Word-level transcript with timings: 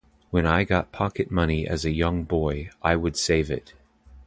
When 0.31 0.47
I 0.47 0.63
got 0.63 0.91
pocket 0.91 1.29
money 1.29 1.67
as 1.67 1.85
a 1.85 1.91
young 1.91 2.23
boy, 2.23 2.71
I 2.81 2.95
would 2.95 3.15
save 3.15 3.51
it. 3.51 3.75